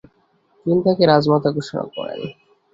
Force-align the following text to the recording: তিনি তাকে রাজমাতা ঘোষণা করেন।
তিনি 0.65 0.79
তাকে 0.85 1.03
রাজমাতা 1.05 1.49
ঘোষণা 1.51 1.83
করেন। 1.95 2.19